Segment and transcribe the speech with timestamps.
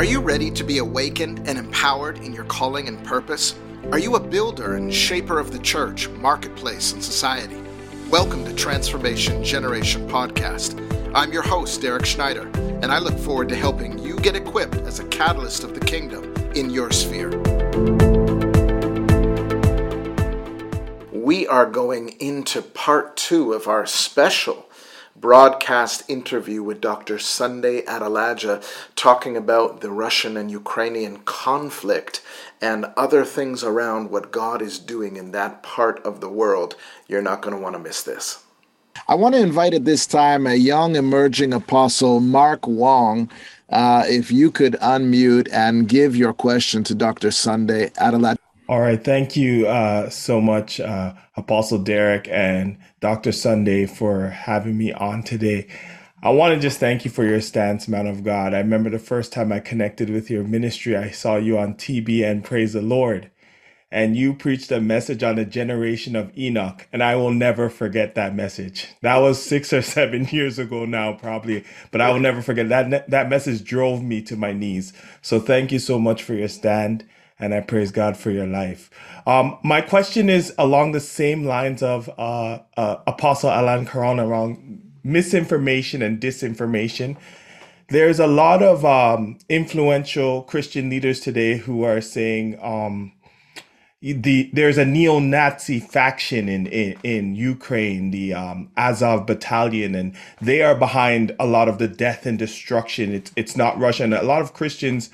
[0.00, 3.54] Are you ready to be awakened and empowered in your calling and purpose?
[3.92, 7.62] Are you a builder and shaper of the church, marketplace, and society?
[8.08, 10.80] Welcome to Transformation Generation Podcast.
[11.14, 15.00] I'm your host, Derek Schneider, and I look forward to helping you get equipped as
[15.00, 17.28] a catalyst of the kingdom in your sphere.
[21.12, 24.69] We are going into part two of our special
[25.20, 27.18] broadcast interview with Dr.
[27.18, 28.64] Sunday Adelaja
[28.96, 32.22] talking about the Russian and Ukrainian conflict
[32.60, 36.74] and other things around what God is doing in that part of the world.
[37.06, 38.42] You're not going to want to miss this.
[39.08, 43.30] I want to invite at this time a young emerging apostle, Mark Wong.
[43.68, 47.30] Uh, if you could unmute and give your question to Dr.
[47.30, 48.36] Sunday Adelaja.
[48.70, 49.02] All right.
[49.04, 53.32] Thank you uh, so much, uh, Apostle Derek and Dr.
[53.32, 55.66] Sunday, for having me on today.
[56.22, 58.54] I want to just thank you for your stance, man of God.
[58.54, 62.44] I remember the first time I connected with your ministry, I saw you on TBN
[62.44, 63.32] Praise the Lord.
[63.90, 68.14] And you preached a message on the generation of Enoch, and I will never forget
[68.14, 68.88] that message.
[69.02, 73.10] That was six or seven years ago now, probably, but I will never forget that.
[73.10, 74.94] That message drove me to my knees.
[75.22, 77.04] So thank you so much for your stand
[77.40, 78.90] and I praise God for your life.
[79.26, 84.82] Um, my question is along the same lines of uh, uh, Apostle Alan Caron around
[85.02, 87.16] misinformation and disinformation.
[87.88, 93.12] There's a lot of um, influential Christian leaders today who are saying um,
[94.00, 100.62] the there's a neo-Nazi faction in in, in Ukraine, the um, Azov Battalion, and they
[100.62, 103.12] are behind a lot of the death and destruction.
[103.12, 105.10] It's it's not Russia, and a lot of Christians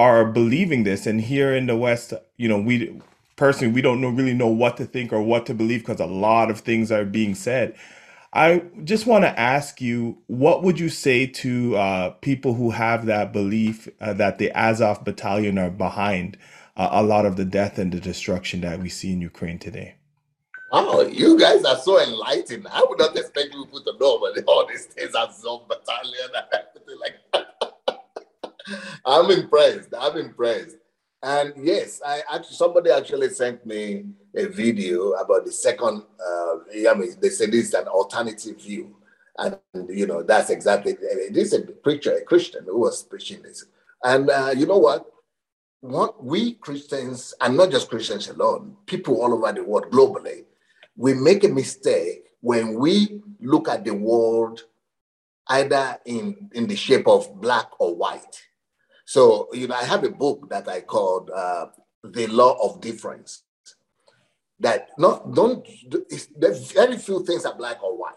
[0.00, 1.06] are believing this.
[1.06, 3.00] And here in the West, you know, we
[3.36, 6.06] personally we don't know really know what to think or what to believe because a
[6.06, 7.76] lot of things are being said.
[8.32, 13.06] I just want to ask you, what would you say to uh, people who have
[13.06, 16.38] that belief uh, that the Azov battalion are behind
[16.76, 19.96] uh, a lot of the death and the destruction that we see in Ukraine today?
[20.72, 22.68] Oh, you guys are so enlightened.
[22.70, 27.16] I would not expect you to know all these things, Azov battalion and everything like
[27.32, 27.49] that.
[29.06, 29.94] I'm impressed.
[29.98, 30.76] I'm impressed.
[31.22, 36.02] And yes, I actually somebody actually sent me a video about the second.
[36.18, 38.96] Uh, I mean, they said this is an alternative view,
[39.36, 39.58] and
[39.88, 40.96] you know that's exactly
[41.30, 43.66] this is a preacher, a Christian who was preaching this.
[44.02, 45.06] And uh, you know what?
[45.82, 50.44] What we Christians, and not just Christians alone, people all over the world globally,
[50.96, 54.62] we make a mistake when we look at the world
[55.48, 58.42] either in in the shape of black or white
[59.10, 61.66] so, you know, I have a book that I called uh,
[62.04, 63.42] The Law of Difference.
[64.60, 65.66] That not don't
[66.36, 68.14] there's very few things are black or white.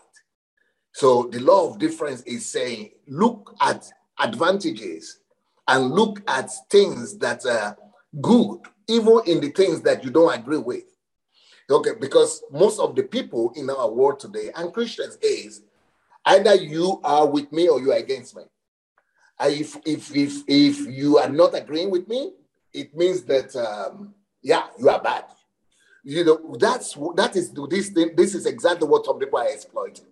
[0.91, 5.17] So the law of difference is saying look at advantages
[5.67, 7.75] and look at things that are
[8.21, 10.83] good, even in the things that you don't agree with.
[11.71, 15.63] Okay, because most of the people in our world today and Christians is
[16.25, 18.43] either you are with me or you are against me
[19.41, 22.33] if if if if you are not agreeing with me,
[22.73, 25.25] it means that um, yeah, you are bad.
[26.03, 28.11] You know that's that is this thing.
[28.15, 30.05] This is exactly what some people are exploiting,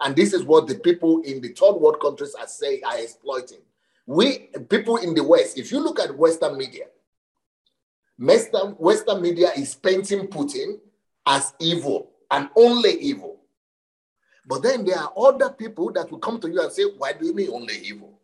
[0.00, 3.60] and this is what the people in the third world countries are saying are exploiting.
[4.06, 6.86] We people in the West, if you look at Western media,
[8.18, 10.78] Western Western media is painting Putin
[11.24, 13.40] as evil and only evil.
[14.48, 17.26] But then there are other people that will come to you and say, Why do
[17.26, 18.15] you mean only evil?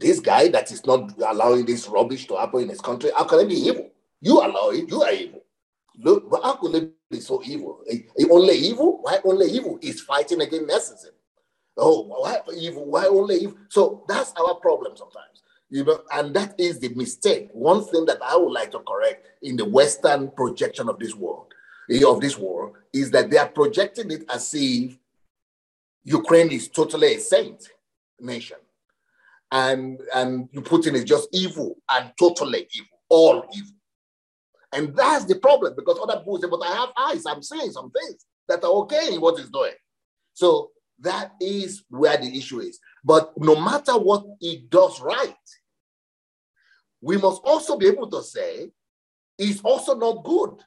[0.00, 3.40] This guy that is not allowing this rubbish to happen in his country, how can
[3.40, 3.90] it be evil?
[4.20, 5.42] You allow it, you are evil.
[5.98, 7.82] Look, but how could it be so evil?
[7.88, 9.00] Eh, eh, only evil?
[9.02, 9.78] Why only evil?
[9.80, 11.14] He's fighting against necessary.
[11.76, 12.86] Oh, why evil?
[12.86, 13.56] Why only evil?
[13.68, 15.42] So that's our problem sometimes.
[15.68, 17.50] You know, and that is the mistake.
[17.52, 21.52] One thing that I would like to correct in the Western projection of this world,
[21.90, 24.96] eh, of this war, is that they are projecting it as if
[26.04, 27.68] Ukraine is totally a saint
[28.18, 28.56] nation
[29.52, 33.72] and and Putin is just evil and totally evil, all evil.
[34.72, 37.90] And that's the problem because other people say, but I have eyes, I'm seeing some
[37.90, 39.72] things that are okay in what he's doing.
[40.34, 40.70] So
[41.00, 42.78] that is where the issue is.
[43.04, 45.34] But no matter what he does right,
[47.00, 48.70] we must also be able to say
[49.38, 50.62] he's also not good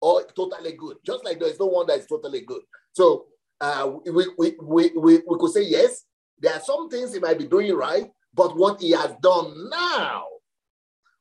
[0.00, 0.96] or totally good.
[1.04, 2.62] Just like there is no one that is totally good.
[2.92, 3.26] So
[3.60, 6.04] uh, we, we, we, we, we could say, yes,
[6.40, 10.24] there are some things he might be doing right, but what he has done now,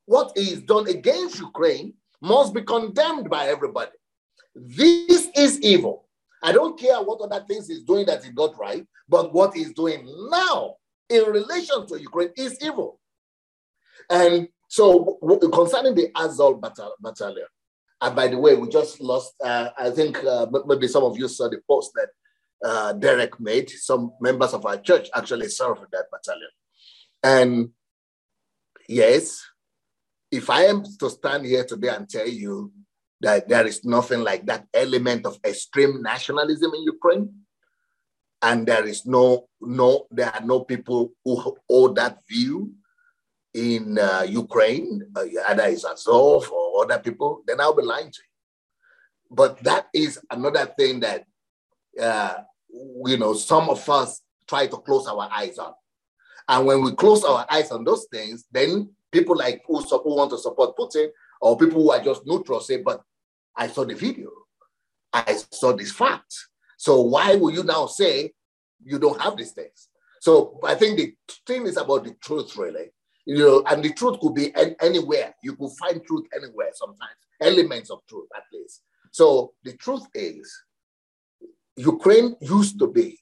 [0.05, 3.91] what he has done against Ukraine, must be condemned by everybody.
[4.55, 6.07] This is evil.
[6.43, 9.73] I don't care what other things he's doing that he got right, but what he's
[9.73, 10.75] doing now
[11.09, 12.99] in relation to Ukraine is evil.
[14.09, 15.17] And so,
[15.53, 17.47] concerning the Azov battalion,
[18.01, 21.27] and by the way, we just lost, uh, I think uh, maybe some of you
[21.27, 22.09] saw the post that
[22.63, 23.69] uh, Derek made.
[23.69, 26.50] Some members of our church actually served in that battalion.
[27.24, 27.69] And
[28.88, 29.44] yes,
[30.31, 32.71] if I am to stand here today and tell you
[33.21, 37.33] that there is nothing like that element of extreme nationalism in Ukraine,
[38.42, 42.74] and there is no no there are no people who hold that view
[43.54, 48.21] in uh, Ukraine, uh, either it's Azov or other people, then I'll be lying to
[48.21, 49.36] you.
[49.36, 51.25] But that is another thing that
[51.99, 52.35] uh,
[53.05, 55.73] you know some of us try to close our eyes on,
[56.47, 60.31] and when we close our eyes on those things, then people like who, who want
[60.31, 61.09] to support Putin
[61.41, 63.01] or people who are just neutral say, "But
[63.55, 64.29] I saw the video,
[65.13, 66.33] I saw this fact."
[66.77, 68.33] So why will you now say
[68.83, 69.89] you don't have these things?
[70.21, 71.13] So I think the
[71.45, 72.91] thing is about the truth, really.
[73.25, 75.35] You know, and the truth could be anywhere.
[75.44, 78.83] You could find truth anywhere sometimes, elements of truth at least.
[79.11, 80.49] So the truth is,
[81.77, 83.19] Ukraine used to be.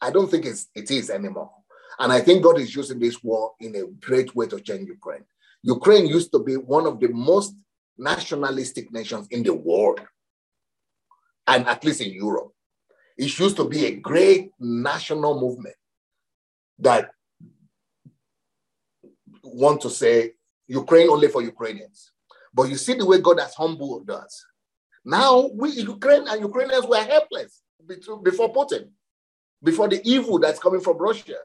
[0.00, 1.50] I don't think it's, it is anymore.
[1.98, 5.24] And I think God is using this war in a great way to change Ukraine.
[5.62, 7.54] Ukraine used to be one of the most
[7.98, 10.00] nationalistic nations in the world,
[11.46, 12.52] and at least in Europe.
[13.16, 15.74] It used to be a great national movement
[16.78, 17.10] that
[19.42, 20.34] want to say
[20.68, 22.12] Ukraine only for Ukrainians.
[22.52, 24.44] But you see the way God has humbled us.
[25.06, 28.88] Now we Ukraine and Ukrainians were helpless before Putin,
[29.62, 31.36] before the evil that's coming from Russia.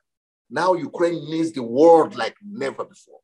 [0.49, 3.19] Now Ukraine needs the world like never before.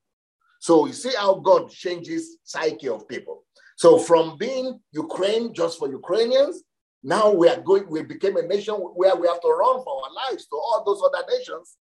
[0.60, 3.46] So you see how God changes psyche of people.
[3.78, 6.64] So from being Ukraine just for Ukrainians,
[7.02, 10.12] now we are going, we became a nation where we have to run for our
[10.22, 11.78] lives to all those other nations.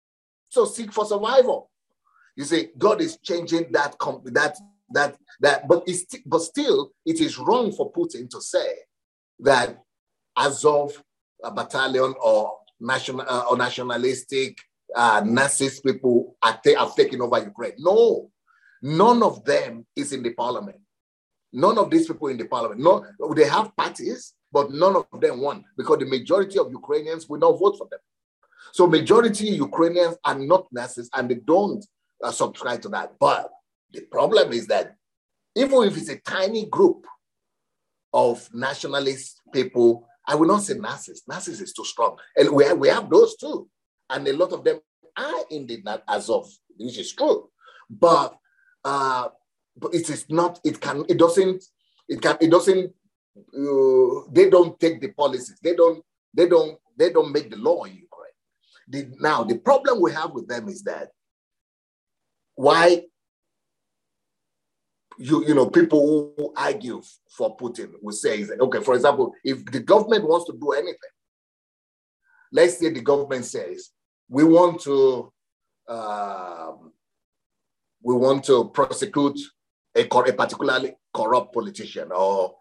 [0.48, 1.69] So seek for survival.
[2.38, 4.58] You see, God is changing that that
[4.92, 8.76] that that, but it's but still it is wrong for Putin to say
[9.40, 9.78] that
[10.38, 11.02] Azov
[11.44, 14.58] a battalion or national uh, or nationalistic
[14.96, 17.74] uh, Nazist people are ta- have taken over Ukraine.
[17.78, 18.30] No,
[18.82, 20.78] none of them is in the parliament.
[21.54, 22.82] None of these people in the parliament.
[22.82, 27.40] No, they have parties, but none of them won because the majority of Ukrainians will
[27.40, 28.00] not vote for them.
[28.74, 31.86] So majority Ukrainians are not Nazis and they don't
[32.24, 33.14] uh, subscribe to that.
[33.20, 33.50] But
[33.96, 34.96] the problem is that
[35.56, 37.06] even if it's a tiny group
[38.14, 41.24] of nationalist people, I will not say Nazis.
[41.28, 42.18] Nazis is too strong.
[42.36, 43.70] And we have, we have those too.
[44.10, 44.80] And a lot of them
[45.18, 46.48] are indeed not Azov,
[46.78, 47.50] which is true.
[47.90, 48.36] But
[48.84, 49.30] uh,
[49.78, 51.64] but it is not, it can, it doesn't,
[52.08, 52.94] it can, it doesn't,
[53.38, 55.58] uh, they don't take the policies.
[55.62, 56.04] They don't,
[56.34, 58.32] they don't, they don't make the law in Ukraine.
[58.88, 61.10] The, now, the problem we have with them is that
[62.56, 63.04] why
[65.20, 69.66] you you know people who argue for Putin will say that, okay, for example, if
[69.66, 71.14] the government wants to do anything,
[72.52, 73.92] let's say the government says
[74.30, 75.32] we want to
[75.88, 76.92] um,
[78.02, 79.40] we want to prosecute
[79.96, 82.56] a, a particularly corrupt politician or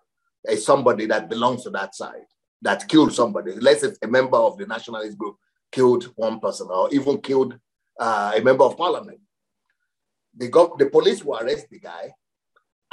[0.47, 2.27] a somebody that belongs to that side
[2.62, 3.53] that killed somebody.
[3.53, 5.37] Let's say a member of the nationalist group
[5.73, 7.59] killed one person or even killed
[7.99, 9.21] uh, a member of parliament
[10.37, 12.12] the, gov- the police will arrest the guy.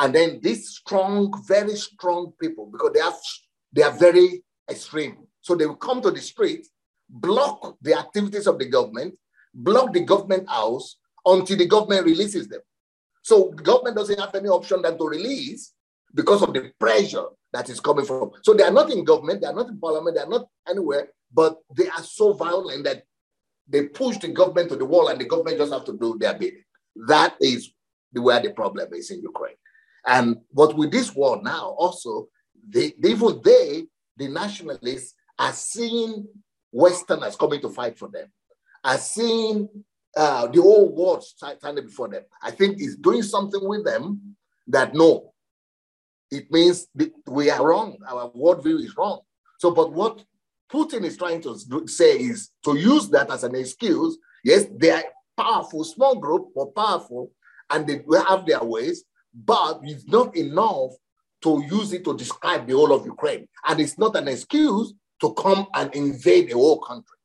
[0.02, 3.14] And then these strong, very strong people, because they have
[3.72, 5.28] they are very extreme.
[5.42, 6.68] So they will come to the street,
[7.08, 9.14] block the activities of the government,
[9.54, 12.62] block the government house until the government releases them.
[13.22, 15.74] So the government doesn't have any option than to release
[16.16, 18.32] because of the pressure that is coming from.
[18.42, 21.10] So they are not in government, they are not in parliament, they are not anywhere,
[21.32, 23.04] but they are so violent that
[23.68, 26.34] they push the government to the wall and the government just have to do their
[26.34, 26.64] bidding.
[27.08, 27.72] That is
[28.14, 29.56] where the problem is in Ukraine.
[30.06, 32.28] And but with this war now, also,
[32.68, 33.86] they, even they,
[34.18, 36.28] the nationalists, are seeing
[36.72, 38.28] Westerners coming to fight for them,
[38.84, 39.68] are seeing
[40.16, 42.24] uh, the whole world standing before them.
[42.42, 44.36] I think it's doing something with them
[44.68, 45.34] that no,
[46.30, 46.88] it means
[47.28, 47.98] we are wrong.
[48.08, 49.22] Our worldview is wrong.
[49.60, 50.24] So, but what
[50.72, 54.18] Putin is trying to say is to use that as an excuse.
[54.44, 55.04] Yes, they are
[55.38, 57.32] powerful, small group, but powerful,
[57.70, 60.92] and they have their ways, but it's not enough
[61.44, 63.48] to use it to describe the whole of Ukraine.
[63.68, 67.18] And it's not an excuse to come and invade the whole country.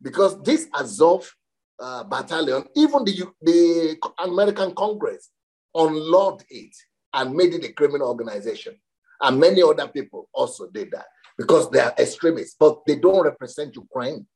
[0.00, 1.30] Because this Azov
[1.78, 5.30] uh, battalion, even the, the American Congress
[5.74, 6.74] unlawed it
[7.12, 8.74] and made it a criminal organization.
[9.20, 13.76] And many other people also did that because they are extremists, but they don't represent
[13.76, 14.26] Ukraine.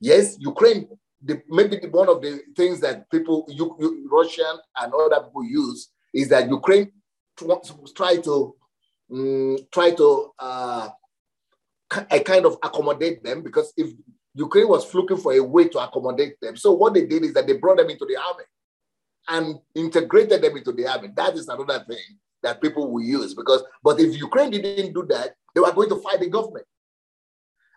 [0.00, 0.88] Yes, Ukraine
[1.24, 5.44] the, maybe the, one of the things that people, you, you, Russian and other people
[5.44, 6.92] use is that Ukraine
[7.94, 8.54] try to
[9.12, 10.88] um, try to uh,
[11.88, 13.92] kind of accommodate them because if
[14.34, 17.46] Ukraine was looking for a way to accommodate them, so what they did is that
[17.46, 18.44] they brought them into the army
[19.28, 21.08] and integrated them into the army.
[21.14, 25.34] That is another thing that people will use because, but if Ukraine didn't do that,
[25.54, 26.66] they were going to fight the government.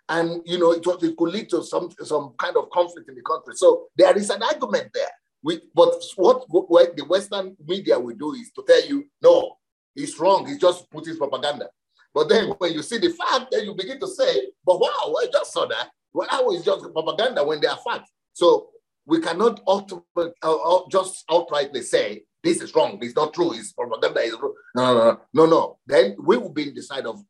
[0.08, 3.16] And you know, it, was, it could lead to some, some kind of conflict in
[3.16, 3.56] the country.
[3.56, 5.12] So there is an argument there.
[5.46, 9.58] We, but what, what the Western media will do is to tell you, no,
[9.94, 10.48] he's wrong.
[10.48, 11.70] He's just Putin's propaganda.
[12.16, 15.28] But then when you see the fact, then you begin to say, but wow, I
[15.32, 15.90] just saw that.
[16.16, 18.10] Well, how is just propaganda when they are facts?
[18.34, 18.70] So
[19.06, 24.22] we cannot ultimate, uh, just outrightly say this is wrong, it's not true, it's propaganda
[24.42, 24.56] wrong.
[24.76, 25.78] No, no, no, no, no.
[25.86, 27.22] Then we will be in the side of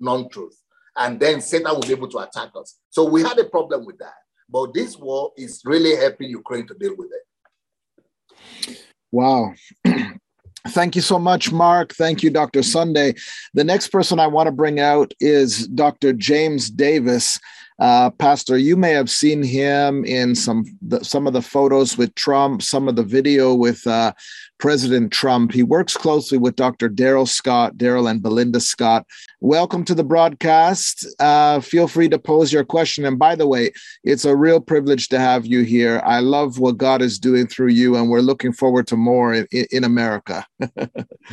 [0.00, 0.60] non-truth.
[0.96, 2.80] And then Satan will be able to attack us.
[2.90, 4.14] So we had a problem with that.
[4.48, 7.22] But this war is really helping Ukraine to deal with it.
[9.12, 9.54] Wow.
[10.68, 11.92] Thank you so much, Mark.
[11.92, 12.62] Thank you, Dr.
[12.62, 13.14] Sunday.
[13.52, 16.14] The next person I want to bring out is Dr.
[16.14, 17.38] James Davis.
[17.80, 22.14] Uh, Pastor, you may have seen him in some the, some of the photos with
[22.14, 24.12] Trump, some of the video with uh,
[24.58, 25.52] President Trump.
[25.52, 26.88] He works closely with Dr.
[26.88, 29.04] Darrell Scott, Darrell and Belinda Scott.
[29.40, 31.06] Welcome to the broadcast.
[31.18, 33.04] Uh, feel free to pose your question.
[33.04, 33.72] And by the way,
[34.04, 36.00] it's a real privilege to have you here.
[36.04, 39.46] I love what God is doing through you, and we're looking forward to more in,
[39.50, 40.46] in America.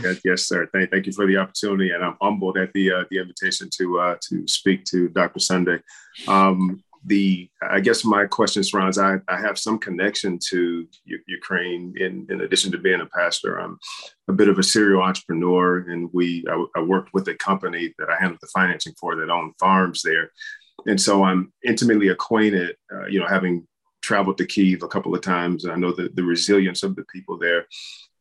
[0.04, 0.68] yes, yes, sir.
[0.74, 4.00] Thank, thank you for the opportunity, and I'm humbled at the uh, the invitation to
[4.00, 5.40] uh, to speak to Dr.
[5.40, 5.80] Sunday.
[6.28, 11.96] Um, the I guess my question surrounds I, I have some connection to U- Ukraine
[11.98, 13.60] in, in addition to being a pastor.
[13.60, 13.80] I'm
[14.28, 18.10] a bit of a serial entrepreneur, and we I, I worked with a company that
[18.10, 20.32] I handled the financing for that owned farms there,
[20.86, 22.76] and so I'm intimately acquainted.
[22.94, 23.68] Uh, you know, having
[24.02, 27.38] traveled to Kiev a couple of times, I know the, the resilience of the people
[27.38, 27.66] there.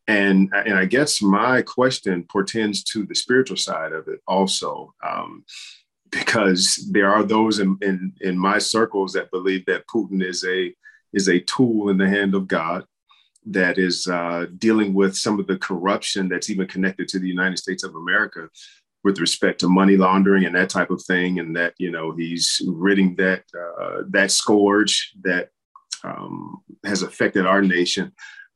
[0.07, 4.93] And, and I guess my question portends to the spiritual side of it also.
[5.07, 5.45] Um,
[6.11, 10.75] because there are those in, in, in my circles that believe that Putin is a
[11.13, 12.85] is a tool in the hand of God
[13.47, 17.59] that is uh, dealing with some of the corruption that's even connected to the United
[17.59, 18.49] States of America
[19.03, 22.61] with respect to money laundering and that type of thing, and that you know he's
[22.67, 25.49] ridding that uh, that scourge that
[26.05, 28.13] um, has affected our nation.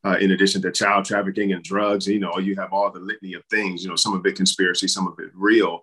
[0.07, 3.33] Uh, in addition to child trafficking and drugs, you know, you have all the litany
[3.33, 3.83] of things.
[3.83, 5.83] You know, some of it conspiracy, some of it real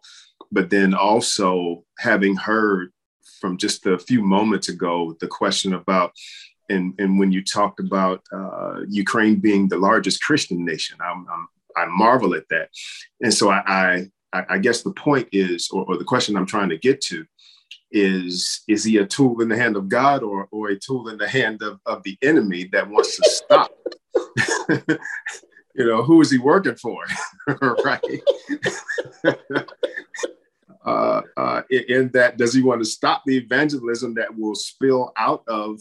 [0.52, 2.92] but then also having heard
[3.40, 6.14] from just a few moments ago the question about
[6.72, 11.48] and, and when you talked about uh, Ukraine being the largest Christian nation, I'm, I'm,
[11.76, 12.70] i marvel at that.
[13.22, 16.70] And so I, I, I guess the point is, or, or, the question I'm trying
[16.70, 17.26] to get to
[17.92, 21.18] is, is he a tool in the hand of God or, or a tool in
[21.18, 23.72] the hand of, of the enemy that wants to stop?
[25.76, 27.04] you know, who is he working for?
[27.84, 28.02] right
[30.86, 35.44] uh, uh, in that does he want to stop the evangelism that will spill out
[35.48, 35.80] of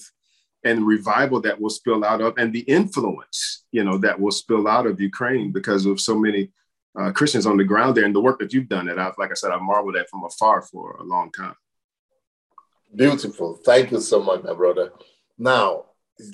[0.65, 4.69] and revival that will spill out of and the influence you know that will spill
[4.69, 6.51] out of ukraine because of so many
[6.99, 9.31] uh, christians on the ground there and the work that you've done that i've like
[9.31, 11.55] i said i've marveled at from afar for a long time?
[12.93, 13.55] Beautiful.
[13.65, 14.93] Thank you so much my brother.
[15.39, 15.85] Now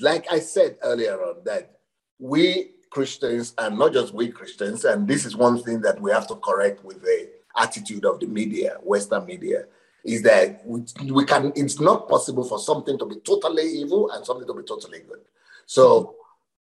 [0.00, 1.78] like i said earlier on that
[2.18, 6.26] we christians and not just we christians and this is one thing that we have
[6.26, 9.64] to correct with the attitude of the media, Western media,
[10.04, 14.24] is that we, we can, it's not possible for something to be totally evil and
[14.24, 15.20] something to be totally good.
[15.66, 16.14] So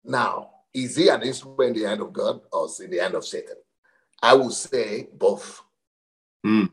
[0.04, 3.26] now, is he an instrument in the hand of God or in the hand of
[3.26, 3.56] Satan?
[4.22, 5.62] I would say both.
[6.46, 6.70] Mm.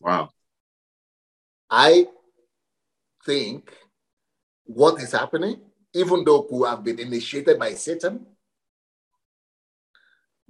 [0.00, 0.30] Wow.
[1.70, 2.08] I
[3.24, 3.72] think
[4.64, 5.60] what is happening,
[5.94, 8.26] even though could have been initiated by Satan,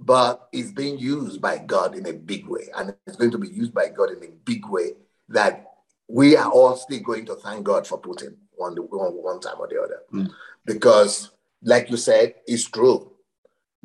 [0.05, 2.67] but it's being used by God in a big way.
[2.75, 4.91] And it's going to be used by God in a big way
[5.29, 5.65] that
[6.07, 9.67] we are all still going to thank God for Putin one, one, one time or
[9.67, 9.99] the other.
[10.13, 10.31] Mm.
[10.65, 11.31] Because,
[11.61, 13.13] like you said, it's true.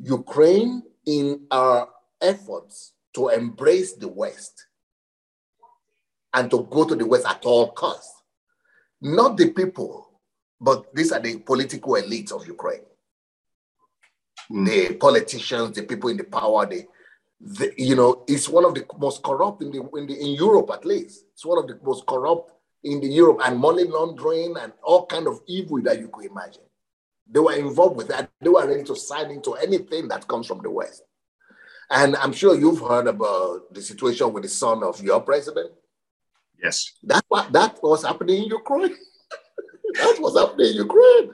[0.02, 1.88] Ukraine, in our
[2.20, 4.66] efforts to embrace the West
[6.34, 8.22] and to go to the West at all costs,
[9.00, 10.20] not the people,
[10.60, 12.82] but these are the political elites of Ukraine.
[14.50, 16.86] The politicians, the people in the power, the,
[17.40, 20.70] the, you know, it's one of the most corrupt in the, in the in Europe
[20.72, 21.24] at least.
[21.32, 22.52] It's one of the most corrupt
[22.84, 26.62] in the Europe and money laundering and all kind of evil that you could imagine.
[27.30, 28.30] They were involved with that.
[28.40, 31.02] They were ready to sign into anything that comes from the West.
[31.90, 35.72] And I'm sure you've heard about the situation with the son of your president.
[36.62, 36.92] Yes.
[37.02, 38.96] That's what that was happening in Ukraine.
[39.94, 41.32] that was happening in Ukraine.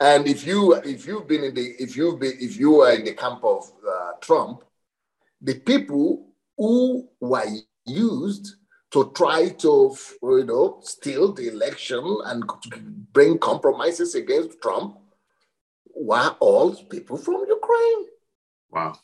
[0.00, 3.04] And if you if you've been in the if you've been if you are in
[3.04, 4.64] the camp of uh, Trump,
[5.40, 7.46] the people who were
[7.86, 8.56] used
[8.92, 12.44] to try to you know steal the election and
[13.12, 14.98] bring compromises against Trump
[15.94, 18.06] were all people from Ukraine.
[18.70, 18.98] Wow.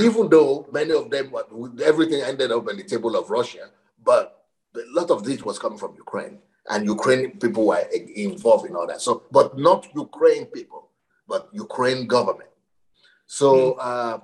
[0.00, 1.34] Even though many of them,
[1.82, 3.68] everything ended up on the table of Russia,
[4.02, 6.38] but a lot of this was coming from Ukraine,
[6.68, 9.00] and Ukrainian people were involved in all that.
[9.00, 10.90] So, but not Ukraine people,
[11.26, 12.50] but Ukraine government.
[13.26, 13.78] So, hmm.
[13.80, 14.18] uh,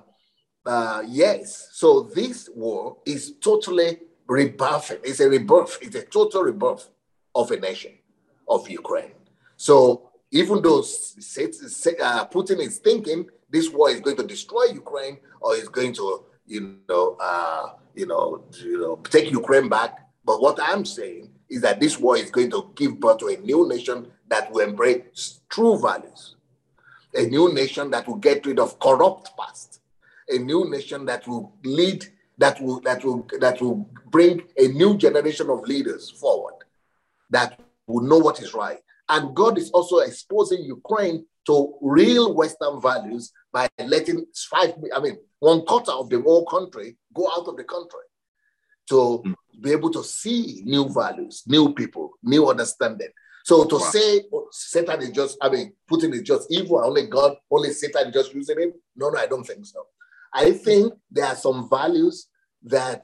[0.65, 4.99] uh, yes, so this war is totally rebirthing.
[5.03, 5.79] It's a rebirth.
[5.81, 6.89] It's a total rebirth
[7.33, 7.93] of a nation,
[8.47, 9.13] of Ukraine.
[9.57, 15.55] So even though uh, Putin is thinking this war is going to destroy Ukraine or
[15.55, 20.59] is going to, you know, uh, you know, you know, take Ukraine back, but what
[20.61, 24.07] I'm saying is that this war is going to give birth to a new nation
[24.27, 26.35] that will embrace true values,
[27.15, 29.81] a new nation that will get rid of corrupt past,
[30.29, 32.05] a new nation that will lead
[32.37, 36.53] that will that will that will bring a new generation of leaders forward
[37.29, 38.79] that will know what is right.
[39.09, 45.17] And God is also exposing Ukraine to real Western values by letting five, I mean,
[45.39, 48.01] one quarter of the whole country go out of the country
[48.89, 49.33] to mm.
[49.61, 53.09] be able to see new values, new people, new understanding.
[53.45, 53.81] So to wow.
[53.81, 58.07] say oh, Satan is just, I mean, Putin is just evil, only God, only Satan
[58.07, 58.73] is just using him.
[58.95, 59.85] No, no, I don't think so.
[60.33, 62.27] I think there are some values
[62.63, 63.03] that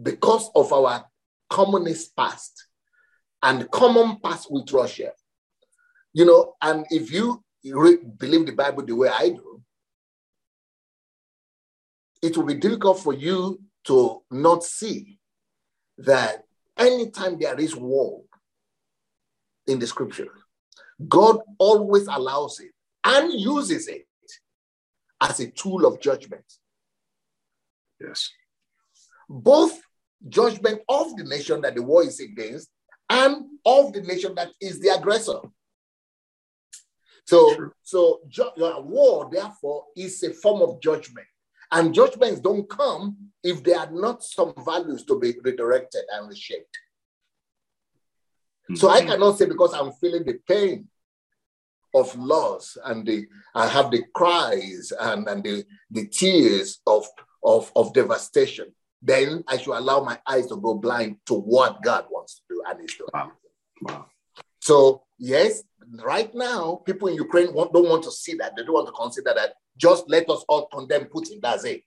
[0.00, 1.04] because of our
[1.50, 2.66] communist past
[3.42, 5.12] and common past with Russia,
[6.12, 9.62] you know, and if you believe the Bible the way I do,
[12.22, 15.18] it will be difficult for you to not see
[15.96, 16.44] that
[16.76, 18.22] anytime there is war
[19.66, 20.28] in the scripture,
[21.08, 22.70] God always allows it
[23.02, 24.06] and uses it
[25.20, 26.44] as a tool of judgment.
[27.98, 28.30] Yes.
[29.28, 29.80] Both
[30.28, 32.68] judgment of the nation that the war is against
[33.08, 35.40] and of the nation that is the aggressor.
[37.24, 37.72] So, True.
[37.82, 41.26] so ju- uh, war, therefore, is a form of judgment.
[41.70, 46.78] And judgments don't come if there are not some values to be redirected and reshaped.
[48.64, 48.76] Mm-hmm.
[48.76, 50.88] So I cannot say because I'm feeling the pain
[51.94, 57.06] of loss and the I have the cries and, and the, the tears of,
[57.42, 62.06] of, of devastation, then I should allow my eyes to go blind to what God
[62.10, 63.10] wants to do and is doing.
[63.12, 63.32] Wow.
[63.82, 64.06] Wow.
[64.60, 65.62] So yes,
[66.04, 68.54] right now, people in Ukraine want, don't want to see that.
[68.56, 69.54] They don't want to consider that.
[69.78, 71.40] Just let us all condemn Putin.
[71.40, 71.84] That's it.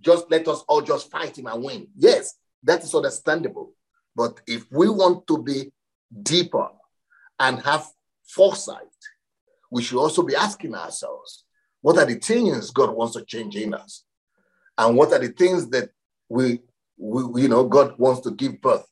[0.00, 1.88] Just let us all just fight him and win.
[1.96, 3.74] Yes, that is understandable.
[4.14, 5.72] But if we want to be
[6.22, 6.68] deeper
[7.38, 7.86] and have
[8.26, 8.86] foresight,
[9.70, 11.44] we should also be asking ourselves,
[11.80, 14.04] what are the things God wants to change in us?
[14.76, 15.90] And what are the things that
[16.28, 16.60] we,
[16.96, 18.86] we you know, God wants to give birth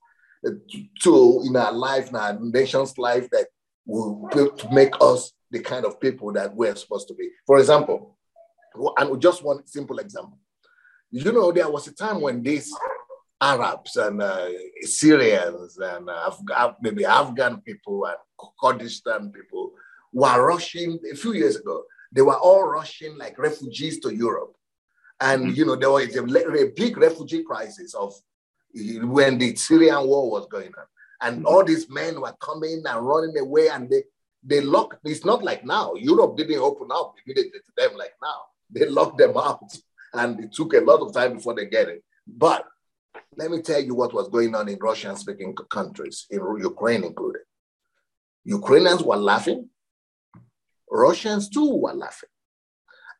[1.03, 3.47] to in our life, in our nation's life that
[3.85, 4.29] will
[4.73, 7.31] make us the kind of people that we're supposed to be.
[7.47, 8.17] For example,
[8.97, 10.39] and just one simple example.
[11.11, 12.73] You know, there was a time when these
[13.41, 14.49] Arabs and uh,
[14.81, 18.17] Syrians and uh, Af- maybe Afghan people and
[18.61, 19.73] Kurdistan people
[20.13, 21.85] were rushing a few years ago.
[22.13, 24.55] They were all rushing like refugees to Europe.
[25.21, 25.55] And, mm-hmm.
[25.55, 28.15] you know, there was a, a, big refugee crisis of
[28.75, 30.85] when the Syrian war was going on.
[31.21, 31.47] And mm-hmm.
[31.47, 34.03] all these men were coming and running away and they,
[34.47, 35.95] they locked, it's not like now.
[35.95, 38.43] Europe didn't open up immediately to them like now.
[38.71, 39.61] They locked them out
[40.15, 42.05] and it took a lot of time before they get it.
[42.27, 42.65] But
[43.37, 47.43] let me tell you what was going on in Russian speaking countries, in Ukraine included.
[48.45, 49.69] Ukrainians were laughing,
[50.89, 52.29] Russians too were laughing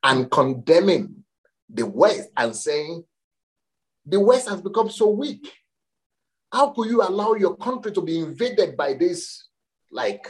[0.05, 1.25] and condemning
[1.69, 3.05] the West and saying,
[4.05, 5.53] the West has become so weak.
[6.53, 9.49] How could you allow your country to be invaded by this,
[9.91, 10.29] like,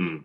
[0.00, 0.24] mm.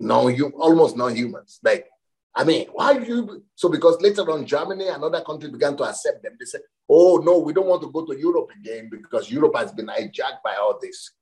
[0.00, 1.60] no, you almost non humans?
[1.62, 1.86] Like,
[2.34, 3.44] I mean, why you?
[3.54, 6.36] So because later on, Germany and other countries began to accept them.
[6.38, 9.72] They said, "Oh no, we don't want to go to Europe again because Europe has
[9.72, 11.12] been hijacked by all these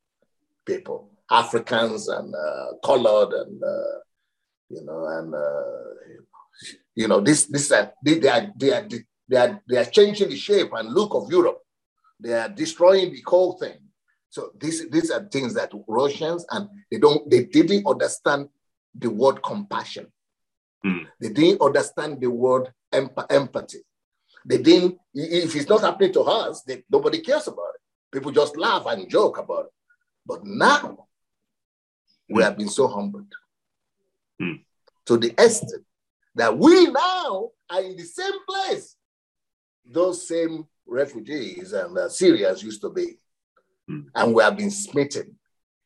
[0.65, 3.99] people, Africans and uh, colored and uh,
[4.71, 5.73] you know and uh,
[6.95, 8.89] you know this this uh, they, they are they are
[9.29, 11.61] they are they are changing the shape and look of Europe.
[12.19, 13.82] They are destroying the whole thing.
[14.33, 18.49] So these these are things that Russians and they don't they didn't understand
[18.95, 20.07] the word compassion
[20.85, 21.07] Mm.
[21.21, 23.83] They didn't understand the word emp- empathy.
[24.45, 27.81] They didn't, if it's not happening to us, they, nobody cares about it.
[28.11, 29.73] People just laugh and joke about it.
[30.27, 31.07] But now,
[32.29, 33.33] we have been so humbled
[34.41, 34.55] Hmm.
[35.07, 35.85] to the extent
[36.35, 38.97] that we now are in the same place
[39.85, 43.19] those same refugees and uh, Syrians used to be.
[44.15, 45.37] And we have been smitten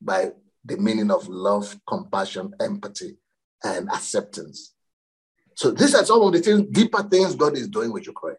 [0.01, 0.33] by
[0.65, 3.17] the meaning of love, compassion, empathy,
[3.63, 4.75] and acceptance.
[5.55, 8.37] So these are some of the things, deeper things God is doing with Ukraine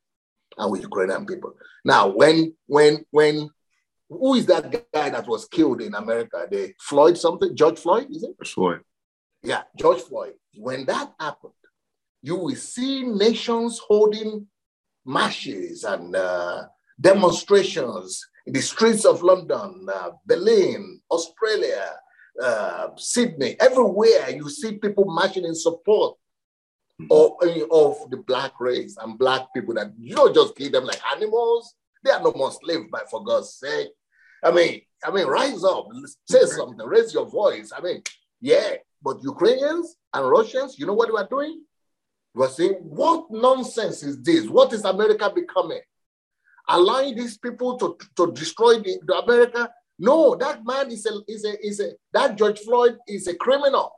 [0.57, 1.53] and with Ukrainian people.
[1.83, 3.49] Now, when, when, when,
[4.09, 6.47] who is that guy that was killed in America?
[6.49, 8.35] The Floyd something, George Floyd, is it?
[8.47, 8.81] Floyd.
[9.43, 10.33] Yeah, George Floyd.
[10.55, 11.53] When that happened,
[12.21, 14.47] you will see nations holding
[15.05, 16.65] marches and uh,
[16.99, 21.91] demonstrations the streets of London, uh, Berlin, Australia,
[22.41, 26.17] uh, Sydney, everywhere you see people marching in support
[27.11, 27.31] of,
[27.71, 31.75] of the black race and black people that you don't just kill them like animals.
[32.03, 33.89] They are no more slaves, but for God's sake.
[34.43, 35.87] I mean, I mean, rise up,
[36.25, 37.71] say something, raise your voice.
[37.75, 38.01] I mean,
[38.39, 41.63] yeah, but Ukrainians and Russians, you know what we are doing?
[42.33, 44.47] We're saying, what nonsense is this?
[44.47, 45.81] What is America becoming?
[46.69, 49.69] Allowing these people to, to destroy the, the America?
[49.99, 53.91] No, that man is a, is a, is a, that George Floyd is a criminal.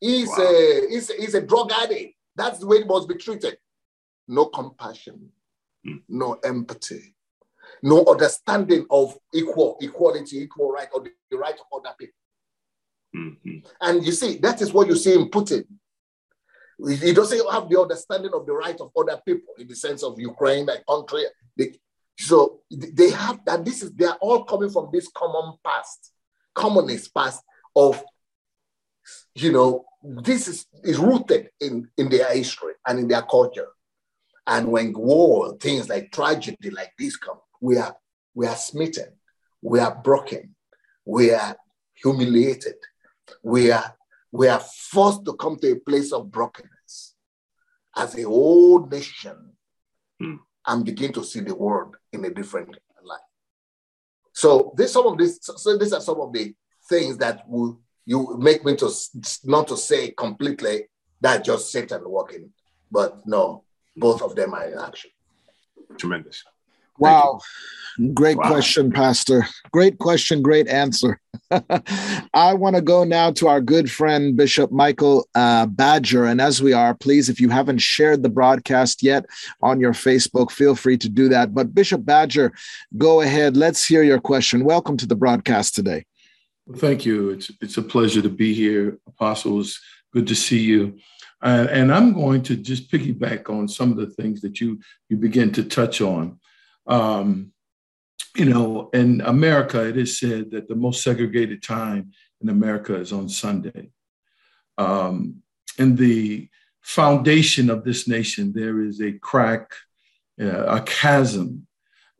[0.00, 0.46] He's Wow.
[0.48, 2.14] a, he's a, he's a drug addict.
[2.34, 3.58] That's the way it must be treated.
[4.28, 5.30] No compassion,
[5.84, 5.96] Hmm.
[6.08, 7.14] no empathy,
[7.82, 12.14] no understanding of equal equality, equal right, or the, the right of other people.
[13.16, 13.66] Mhm.
[13.80, 15.64] And you see, that is what you see in Putin.
[17.02, 20.18] He doesn't have the understanding of the right of other people in the sense of
[20.18, 21.24] Ukraine, like country.
[21.56, 21.78] They-
[22.20, 23.64] so they have that.
[23.64, 26.12] This is they are all coming from this common past,
[26.54, 27.42] communist past
[27.74, 28.02] of,
[29.34, 33.68] you know, this is, is rooted in, in their history and in their culture.
[34.46, 37.96] And when war, things like tragedy like this come, we are
[38.34, 39.12] we are smitten,
[39.62, 40.54] we are broken,
[41.04, 41.56] we are
[41.94, 42.76] humiliated,
[43.42, 43.94] we are
[44.32, 47.14] we are forced to come to a place of brokenness
[47.96, 49.52] as a whole nation
[50.20, 50.36] Hmm.
[50.66, 53.18] And begin to see the world in a different light.
[54.32, 56.54] So this some of this so these are some of the
[56.88, 58.90] things that will you make me to
[59.44, 60.88] not to say completely
[61.20, 62.50] that just Satan working,
[62.90, 63.64] but no,
[63.96, 65.10] both of them are in action.
[65.98, 66.42] Tremendous.
[67.00, 67.40] Wow.
[68.14, 68.46] Great Wow.
[68.48, 69.46] question, Pastor.
[69.72, 71.20] Great question, great answer.
[72.34, 76.24] I want to go now to our good friend, Bishop Michael uh, Badger.
[76.24, 79.26] And as we are, please, if you haven't shared the broadcast yet
[79.60, 81.52] on your Facebook, feel free to do that.
[81.52, 82.52] But Bishop Badger,
[82.96, 83.56] go ahead.
[83.56, 84.64] Let's hear your question.
[84.64, 86.06] Welcome to the broadcast today.
[86.66, 87.30] Well, thank you.
[87.30, 89.78] It's it's a pleasure to be here, Apostles.
[90.12, 90.98] Good to see you.
[91.42, 95.16] Uh, and I'm going to just piggyback on some of the things that you you
[95.16, 96.38] begin to touch on.
[96.86, 97.52] Um,
[98.36, 103.12] you know, in America, it is said that the most segregated time in America is
[103.12, 103.90] on Sunday.
[104.78, 105.42] Um,
[105.78, 106.48] in the
[106.80, 109.72] foundation of this nation, there is a crack,
[110.40, 111.66] uh, a chasm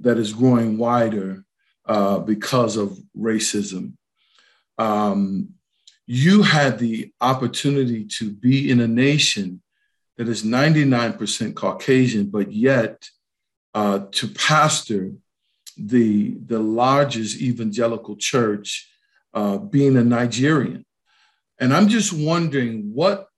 [0.00, 1.44] that is growing wider
[1.86, 3.94] uh, because of racism
[4.80, 5.50] um,
[6.06, 9.60] you had the opportunity to be in a nation
[10.16, 13.08] that is 99% Caucasian, but yet
[13.74, 15.12] uh, to pastor
[15.76, 18.90] the, the largest evangelical church
[19.34, 20.84] uh, being a Nigerian.
[21.58, 23.28] And I'm just wondering what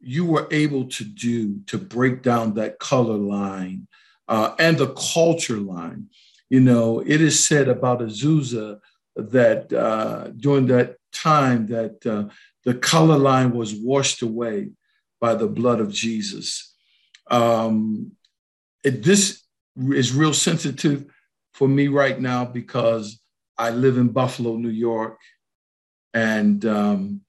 [0.00, 3.86] you were able to do to break down that color line
[4.28, 6.08] uh, and the culture line.
[6.50, 8.80] You know, it is said about Azusa
[9.16, 12.32] that uh, during that time that uh,
[12.64, 14.70] the color line was washed away
[15.20, 16.74] by the blood of Jesus.
[17.30, 18.12] Um,
[18.84, 19.41] it, this
[19.76, 21.06] is real sensitive
[21.52, 23.20] for me right now because
[23.58, 25.18] I live in Buffalo, New York,
[26.14, 27.20] and um,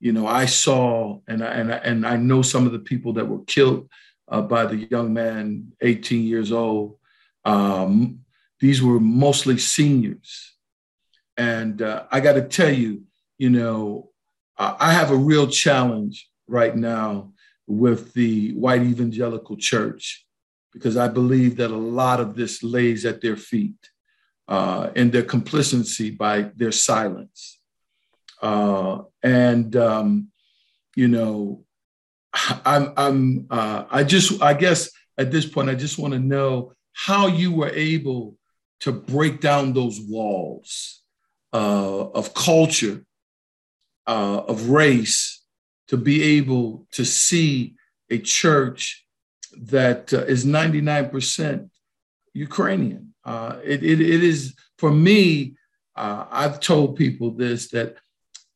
[0.00, 3.12] you know I saw and I, and I, and I know some of the people
[3.14, 3.88] that were killed
[4.28, 6.98] uh, by the young man, 18 years old.
[7.44, 8.20] Um,
[8.60, 10.54] these were mostly seniors,
[11.36, 13.02] and uh, I got to tell you,
[13.38, 14.10] you know,
[14.56, 17.32] I have a real challenge right now
[17.66, 20.23] with the white evangelical church
[20.74, 23.78] because I believe that a lot of this lays at their feet
[24.48, 27.60] uh, and their complicity by their silence.
[28.42, 30.28] Uh, and, um,
[30.94, 31.64] you know,
[32.66, 36.72] I'm, I'm, uh, I just, I guess at this point, I just want to know
[36.92, 38.36] how you were able
[38.80, 41.02] to break down those walls
[41.52, 43.06] uh, of culture
[44.06, 45.42] uh, of race
[45.88, 47.76] to be able to see
[48.10, 49.03] a church
[49.62, 51.70] that uh, is 99%
[52.32, 53.14] Ukrainian.
[53.24, 55.54] Uh, it, it, it is, for me,
[55.96, 57.96] uh, I've told people this that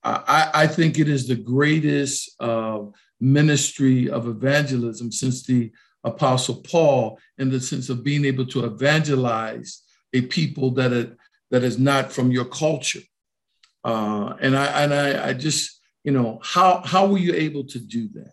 [0.03, 2.81] I, I think it is the greatest uh,
[3.21, 5.73] ministry of evangelism since the
[6.05, 9.83] Apostle Paul, in the sense of being able to evangelize
[10.13, 11.17] a people that
[11.51, 13.03] that is not from your culture.
[13.85, 17.79] Uh, and I and I, I just you know how how were you able to
[17.79, 18.33] do that?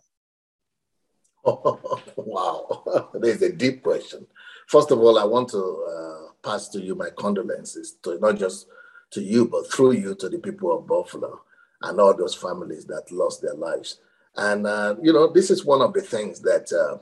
[2.36, 4.26] wow, there's a deep question.
[4.66, 5.62] First of all, I want to
[5.94, 8.66] uh, pass to you my condolences to not just
[9.12, 11.40] to you, but through you to the people of Buffalo
[11.82, 14.00] and all those families that lost their lives.
[14.36, 16.98] And, uh, you know, this is one of the things that uh,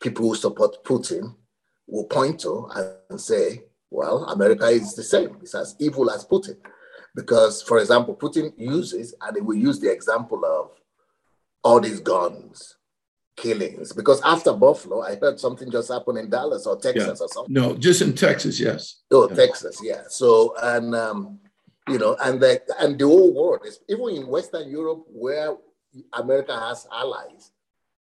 [0.00, 1.34] people who support Putin
[1.86, 2.68] will point to
[3.10, 5.36] and say, well, America is the same.
[5.42, 6.56] It's as evil as Putin.
[7.14, 10.70] Because, for example, Putin uses, and he will use the example of
[11.62, 12.76] all these guns,
[13.36, 13.92] killings.
[13.92, 17.24] Because after Buffalo, I heard something just happened in Dallas or Texas yeah.
[17.24, 17.52] or something.
[17.54, 19.02] No, just in Texas, yes.
[19.10, 19.36] Oh, yeah.
[19.36, 20.02] Texas, yeah.
[20.08, 21.38] So, and um,
[21.88, 25.56] you know, and the and the whole world is even in Western Europe where
[26.12, 27.52] America has allies.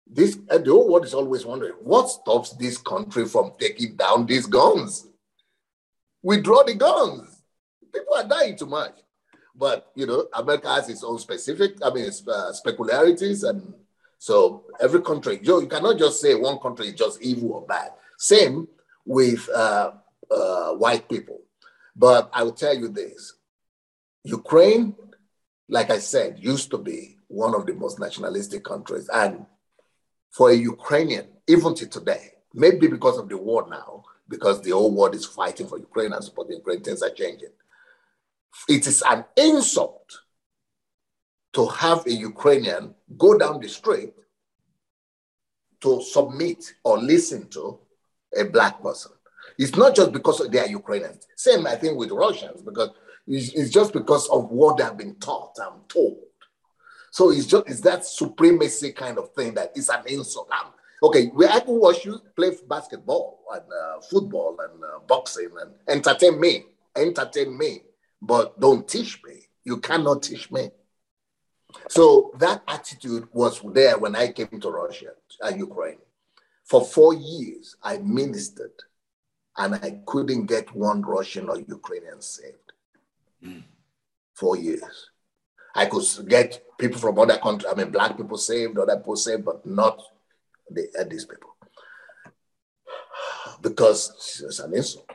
[0.06, 4.26] This and the whole world is always wondering what stops this country from taking down
[4.26, 5.06] these guns.
[6.22, 7.42] Withdraw the guns.
[7.92, 8.94] People are dying too much.
[9.54, 13.72] But you know, America has its own specific, I mean, uh, specularities, and
[14.24, 17.90] so every country, you, you cannot just say one country is just evil or bad.
[18.16, 18.66] Same
[19.04, 19.90] with uh,
[20.30, 21.42] uh, white people.
[21.94, 23.34] But I will tell you this:
[24.22, 24.96] Ukraine,
[25.68, 29.10] like I said, used to be one of the most nationalistic countries.
[29.12, 29.44] And
[30.30, 34.94] for a Ukrainian, even to today, maybe because of the war now, because the whole
[34.94, 37.52] world is fighting for Ukraine and supporting Ukraine, things are changing.
[38.70, 40.23] It is an insult
[41.54, 44.12] to have a Ukrainian go down the street
[45.80, 47.78] to submit or listen to
[48.36, 49.12] a black person.
[49.58, 51.26] It's not just because they are Ukrainians.
[51.36, 52.90] Same, I think, with Russians, because
[53.26, 56.18] it's, just because of what they have been taught and told.
[57.10, 60.50] So it's just it's that supremacy kind of thing that is an insult.
[60.50, 65.50] Um, okay, we I can watch you play basketball and uh, football and uh, boxing
[65.60, 66.64] and entertain me,
[66.96, 67.82] entertain me,
[68.20, 69.42] but don't teach me.
[69.62, 70.70] You cannot teach me.
[71.88, 75.98] So that attitude was there when I came to Russia and Ukraine.
[76.64, 78.72] For four years, I ministered
[79.56, 82.72] and I couldn't get one Russian or Ukrainian saved.
[84.34, 85.10] Four years.
[85.74, 89.44] I could get people from other countries, I mean, black people saved, other people saved,
[89.44, 90.00] but not
[90.70, 91.50] the, uh, these people.
[93.60, 95.08] Because it's an insult.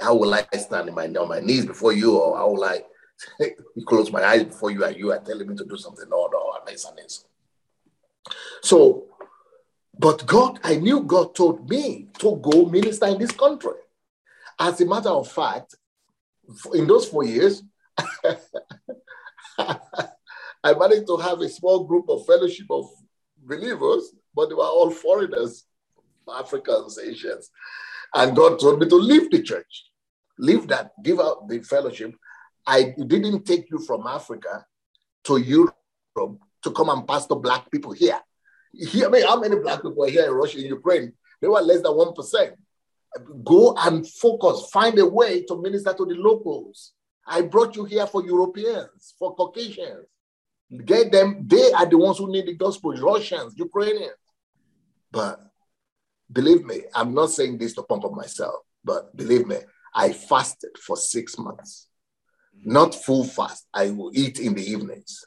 [0.00, 2.82] How will I stand my, on my knees before you, or how will I
[3.86, 6.08] close my eyes before you, and you are telling me to do something?
[6.08, 7.30] No, no, it's an insult.
[8.62, 9.04] So,
[9.98, 13.72] but God, I knew God told me to go minister in this country.
[14.58, 15.74] As a matter of fact,
[16.74, 17.62] in those four years,
[19.58, 22.86] I managed to have a small group of fellowship of
[23.38, 25.64] believers, but they were all foreigners,
[26.28, 27.50] Africans, Asians.
[28.14, 29.84] And God told me to leave the church,
[30.38, 32.14] leave that, give out the fellowship.
[32.66, 34.66] I didn't take you from Africa
[35.24, 35.76] to Europe
[36.62, 38.20] to come and pastor black people here.
[39.04, 41.12] I mean, how many black people are here in Russia, in Ukraine?
[41.40, 42.52] They were less than 1%
[43.44, 46.92] go and focus, find a way to minister to the locals.
[47.26, 50.06] I brought you here for Europeans, for Caucasians.
[50.84, 54.12] Get them, they are the ones who need the gospel, Russians, Ukrainians.
[55.10, 55.40] But
[56.30, 59.56] believe me, I'm not saying this to pump up myself, but believe me,
[59.94, 61.85] I fasted for six months.
[62.64, 63.66] Not full fast.
[63.72, 65.24] I will eat in the evenings,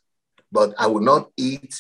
[0.52, 1.74] but I will not eat,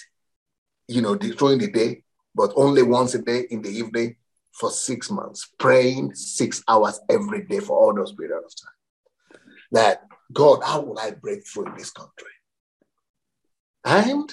[0.87, 2.03] you know, during the day,
[2.35, 4.15] but only once a day in the evening
[4.53, 8.73] for six months, praying six hours every day for all those period of time.
[9.71, 12.27] That God, how will I break through in this country?
[13.85, 14.31] And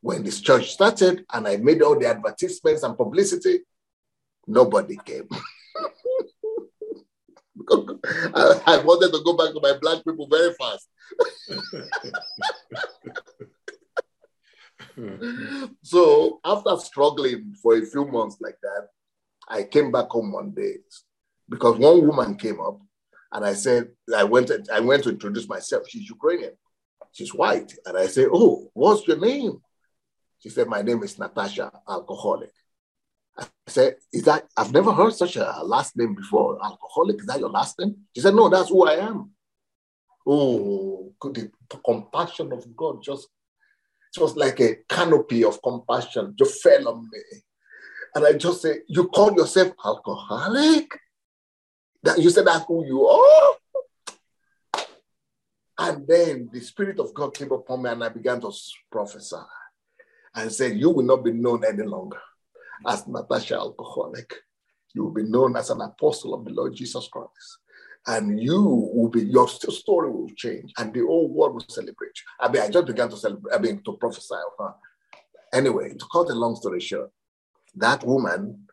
[0.00, 3.60] when this church started and I made all the advertisements and publicity,
[4.46, 5.28] nobody came.
[8.34, 10.88] I, I wanted to go back to my black people very fast.
[15.82, 18.88] so after struggling for a few months like that,
[19.48, 20.76] I came back home one day
[21.48, 22.80] because one woman came up
[23.32, 25.88] and I said, I went, I went to introduce myself.
[25.88, 26.52] She's Ukrainian.
[27.12, 27.74] She's white.
[27.86, 29.60] And I said, Oh, what's your name?
[30.40, 32.52] She said, My name is Natasha, alcoholic.
[33.38, 36.58] I said, Is that, I've never heard such a last name before.
[36.62, 37.96] Alcoholic, is that your last name?
[38.14, 39.30] She said, No, that's who I am.
[40.26, 41.50] Oh, the
[41.84, 43.28] compassion of God just,
[44.16, 47.20] it was like a canopy of compassion just fell on me.
[48.14, 50.98] And I just say, You call yourself alcoholic?
[52.02, 53.54] That you said that's who you are?
[55.80, 58.50] And then the Spirit of God came upon me and I began to
[58.90, 59.36] prophesy
[60.34, 62.18] and said, You will not be known any longer
[62.86, 64.34] as Natasha alcoholic.
[64.94, 67.58] You will be known as an apostle of the Lord Jesus Christ.
[68.06, 68.62] And you
[68.94, 72.24] will be, your story will change and the whole world will celebrate you.
[72.40, 74.74] I mean, I just began to celebrate, I mean, to prophesy of her.
[75.52, 77.10] Anyway, to cut a long story short,
[77.74, 78.66] that woman,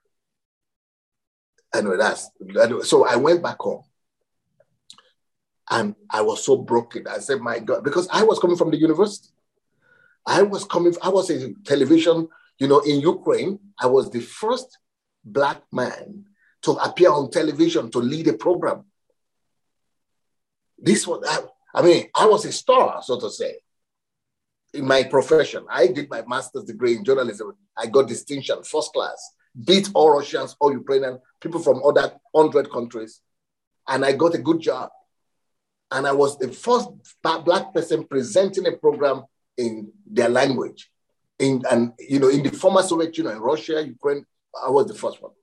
[1.73, 2.29] anyway, that's,
[2.83, 3.83] so I went back home
[5.69, 7.05] and I was so broken.
[7.07, 9.29] I said, my God, because I was coming from the university.
[10.25, 13.59] I was coming, I was in television, you know, in Ukraine.
[13.79, 14.77] I was the first
[15.23, 16.25] black man
[16.63, 18.85] to appear on television to lead a program.
[20.77, 23.55] This was, I, I mean, I was a star, so to say,
[24.73, 25.65] in my profession.
[25.69, 27.53] I did my master's degree in journalism.
[27.77, 29.33] I got distinction, first class,
[29.65, 33.21] beat all Russians, all Ukrainian, people from other 100 countries.
[33.87, 34.89] And I got a good job.
[35.91, 36.89] And I was the first
[37.21, 39.23] black person presenting a program
[39.57, 40.89] in their language.
[41.39, 44.25] In and you know, in the former Soviet Union, Russia, Ukraine,
[44.65, 45.33] I was the first one.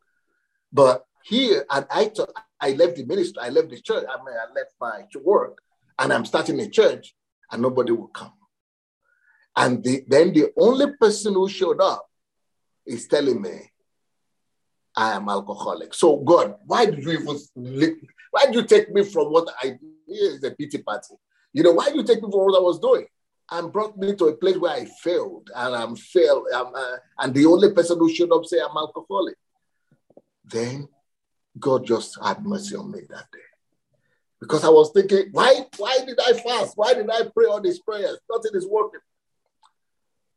[0.73, 4.35] But here, and I took, I left the ministry, I left the church, I mean,
[4.35, 5.59] I left my work,
[5.99, 7.15] and I'm starting a church,
[7.51, 8.33] and nobody will come.
[9.57, 12.07] And the, then the only person who showed up
[12.87, 13.71] is telling me,
[14.97, 15.95] I am alcoholic.
[15.95, 17.39] So God, why did you even
[18.31, 19.79] why did you take me from what I
[20.09, 21.15] is a pity party?
[21.53, 23.07] You know, why did you take me from what I was doing?
[23.51, 26.47] And brought me to a place where I failed and I'm failed.
[26.55, 29.37] I'm, uh, and the only person who showed up say I'm alcoholic.
[30.45, 30.89] Then
[31.59, 33.39] God just had mercy on me that day.
[34.41, 36.73] Because I was thinking, why, why did I fast?
[36.77, 38.19] Why did I pray all these prayers?
[38.31, 39.01] Nothing is working.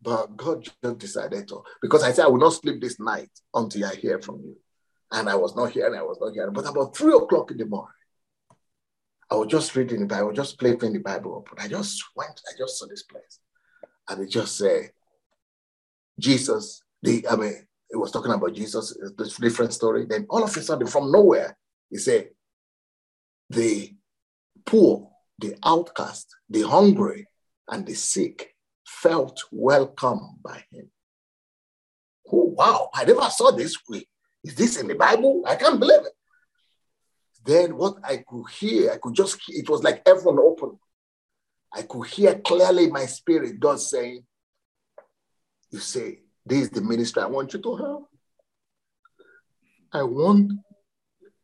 [0.01, 3.85] But God just decided to, because I said, I will not sleep this night until
[3.85, 4.55] I hear from you.
[5.11, 6.53] And I was not hearing, I was not hearing.
[6.53, 7.89] But about three o'clock in the morning,
[9.31, 11.57] I was just reading the Bible, just playing the Bible open.
[11.59, 13.39] I just went, I just saw this place.
[14.07, 14.91] And it just said,
[16.19, 20.05] Jesus, the, I mean, it was talking about Jesus, this different story.
[20.07, 21.57] Then all of a sudden, from nowhere,
[21.89, 22.29] he said,
[23.49, 23.95] the
[24.65, 25.09] poor,
[25.39, 27.27] the outcast, the hungry,
[27.69, 30.91] and the sick felt welcome by him.
[32.31, 33.77] Oh, wow, I never saw this.
[34.43, 35.43] Is this in the Bible?
[35.47, 36.13] I can't believe it.
[37.45, 40.79] Then what I could hear, I could just, it was like heaven open.
[41.71, 44.25] I could hear clearly my spirit God saying,
[45.71, 48.01] You say, this is the ministry I want you to have.
[49.93, 50.53] I want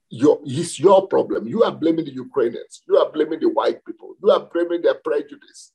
[0.09, 1.47] your, it's your problem.
[1.47, 2.81] You are blaming the Ukrainians.
[2.87, 4.15] You are blaming the white people.
[4.23, 5.71] You are blaming their prejudice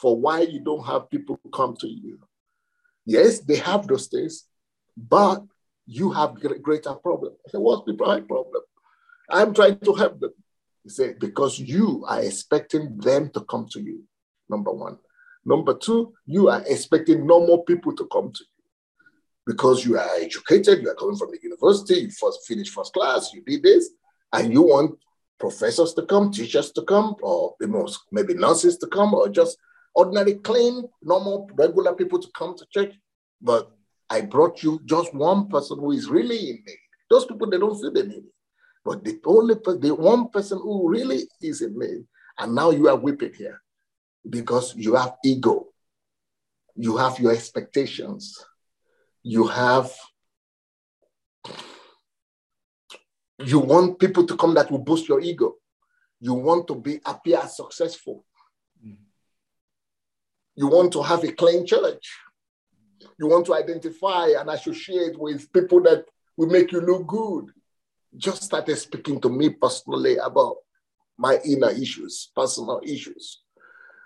[0.00, 2.18] for why you don't have people come to you.
[3.06, 4.46] Yes, they have those things,
[4.96, 5.44] but
[5.86, 7.34] you have greater problem.
[7.46, 8.62] I said, what's the problem?
[9.30, 10.32] I'm trying to help them.
[10.82, 14.02] He said, because you are expecting them to come to you,
[14.48, 14.98] number one.
[15.44, 18.46] Number two, you are expecting normal people to come to you
[19.46, 23.32] because you are educated, you are coming from the university, you first finished first class,
[23.32, 23.90] you did this,
[24.32, 24.98] and you want
[25.38, 27.54] professors to come, teachers to come, or
[28.12, 29.56] maybe nurses to come, or just
[29.94, 32.94] ordinary, clean, normal, regular people to come to church.
[33.40, 33.70] But
[34.08, 36.78] I brought you just one person who is really in need.
[37.08, 38.24] Those people, they don't feel the need.
[38.84, 42.04] But the only the one person who really is in me,
[42.38, 43.60] and now you are weeping here
[44.28, 45.66] because you have ego,
[46.76, 48.42] you have your expectations,
[49.22, 49.92] you have
[53.38, 55.56] you want people to come that will boost your ego.
[56.20, 58.24] You want to be appear successful.
[58.86, 58.96] Mm.
[60.56, 62.18] You want to have a clean church.
[63.18, 66.04] You want to identify and associate with people that
[66.36, 67.50] will make you look good
[68.16, 70.56] just started speaking to me personally about
[71.18, 73.42] my inner issues, personal issues.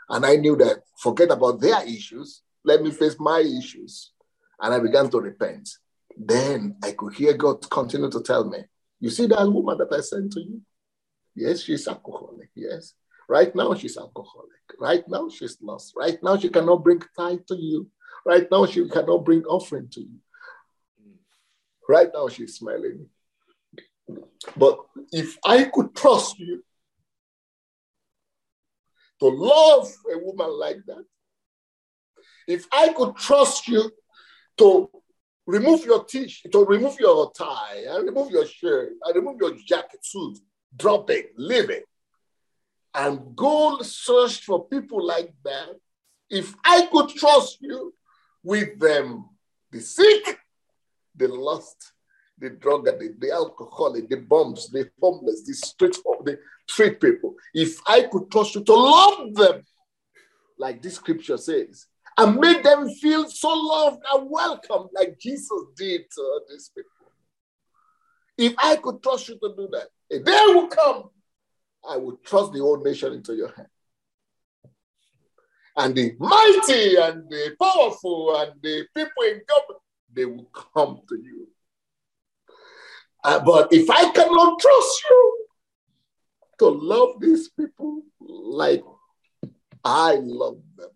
[0.09, 4.13] And I knew that forget about their issues, let me face my issues.
[4.61, 5.69] And I began to repent.
[6.17, 8.59] Then I could hear God continue to tell me,
[9.01, 10.61] You see that woman that I sent to you?
[11.35, 12.51] Yes, she's alcoholic.
[12.55, 12.95] Yes.
[13.29, 14.51] Right now, she's alcoholic.
[14.79, 15.95] Right now, she's lost.
[15.97, 17.89] Right now, she cannot bring tithe to you.
[18.25, 20.19] Right now, she cannot bring offering to you.
[21.89, 23.09] Right now, she's smiling.
[24.57, 24.79] But
[25.13, 26.63] if I could trust you
[29.21, 31.05] to love a woman like that,
[32.47, 33.91] if I could trust you
[34.59, 34.91] to
[35.47, 40.05] remove your t-shirt, to remove your tie, and remove your shirt, and remove your jacket,
[40.05, 40.39] suit,
[40.77, 41.85] drop it, leave it,
[42.95, 45.71] and go search for people like that,
[46.31, 47.95] if I could trust you
[48.43, 49.29] with them,
[49.71, 50.39] the sick,
[51.17, 51.94] the lost,
[52.39, 57.79] the drug addict, the alcoholic, the bums, the homeless, the street, the street people, if
[57.87, 59.63] I could trust you to love them,
[60.59, 66.03] like this scripture says, and make them feel so loved and welcome, like Jesus did
[66.15, 66.91] to these people.
[68.37, 71.11] If I could trust you to do that, a day will come,
[71.89, 73.69] I will trust the whole nation into your hand.
[75.77, 79.83] And the mighty and the powerful and the people in government,
[80.13, 81.49] they will come to you.
[83.25, 85.47] Uh, but if I cannot trust you
[86.59, 88.85] to love these people like
[89.83, 90.91] I love them,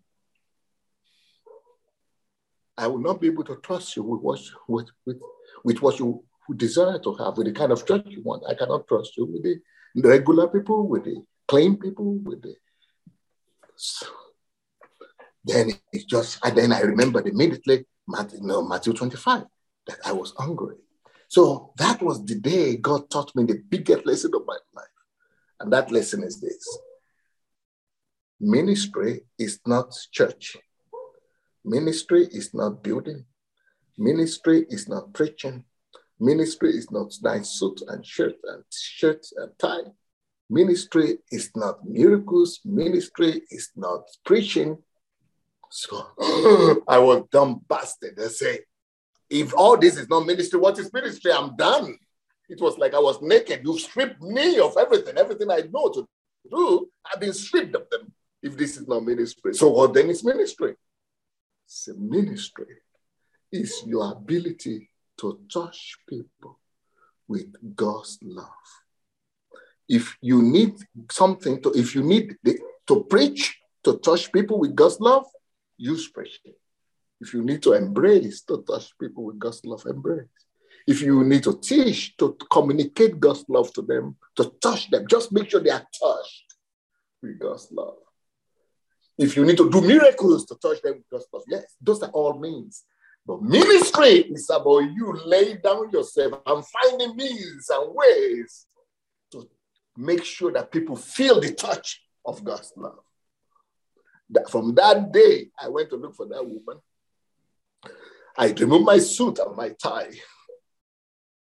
[2.76, 5.20] I will not be able to trust you with what, with, with,
[5.64, 6.22] with what you
[6.54, 8.44] desire to have, with the kind of church you want.
[8.46, 9.60] I cannot trust you with the
[10.08, 12.54] regular people, with the claim people, with the.
[13.74, 14.06] So
[15.44, 19.44] then it's just, and then I remembered immediately Matthew, no, Matthew 25
[19.86, 20.76] that I was hungry.
[21.28, 24.86] So that was the day God taught me the biggest lesson of my life.
[25.60, 26.78] And that lesson is this
[28.40, 30.56] ministry is not church,
[31.64, 33.24] ministry is not building,
[33.98, 35.64] ministry is not preaching,
[36.20, 39.90] ministry is not nice suit and shirt and shirt and tie.
[40.50, 44.78] Ministry is not miracles, ministry is not preaching.
[45.70, 46.06] So
[46.88, 48.18] I was dumbasted.
[48.18, 48.60] I say,
[49.30, 51.32] if all this is not ministry, what is ministry?
[51.32, 51.96] I'm done.
[52.48, 53.60] It was like I was naked.
[53.64, 56.08] You stripped me of everything, everything I know to
[56.50, 56.88] do.
[57.04, 58.12] I've been stripped of them.
[58.42, 60.76] If this is not ministry, so what then is ministry?
[61.66, 62.76] It's ministry
[63.52, 66.58] is your ability to touch people
[67.26, 68.48] with God's love.
[69.88, 70.74] If you need
[71.10, 75.26] something to, if you need the, to preach to touch people with God's love,
[75.76, 76.54] use preaching.
[77.20, 80.26] If you need to embrace to touch people with God's love, embrace.
[80.86, 85.32] If you need to teach to communicate God's love to them, to touch them, just
[85.32, 86.54] make sure they are touched
[87.22, 87.96] with God's love.
[89.18, 92.10] If you need to do miracles to touch them with God's love, yes, those are
[92.10, 92.84] all means.
[93.26, 98.66] But ministry is about you laying down yourself and finding means and ways
[99.32, 99.46] to
[99.96, 103.00] make sure that people feel the touch of God's love.
[104.30, 106.80] That from that day, I went to look for that woman.
[108.36, 110.12] I removed my suit and my tie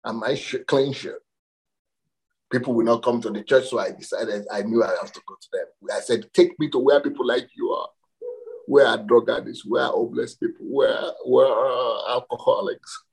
[0.05, 1.23] and my shirt, clean shirt.
[2.51, 5.23] People will not come to the church, so I decided I knew I have to
[5.27, 5.67] go to them.
[5.91, 7.89] I said, Take me to where people like you are,
[8.67, 13.05] where are drug addicts, where are homeless people, where, where are alcoholics.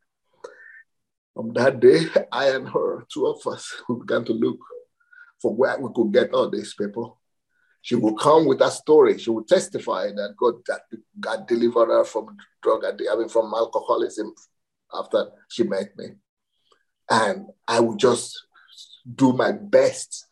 [1.33, 2.01] From that day,
[2.33, 4.59] I and her, two of us, we began to look
[5.41, 7.17] for where we could get all these people.
[7.81, 9.17] She will come with that story.
[9.17, 10.81] She will testify that God that
[11.19, 14.33] God delivered her from drug I mean from alcoholism
[14.93, 16.07] after she met me.
[17.09, 18.45] And I would just
[19.15, 20.27] do my best.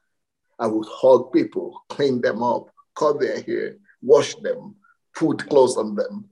[0.59, 4.75] I would hug people, clean them up, cut their hair, wash them,
[5.15, 6.29] put clothes on them,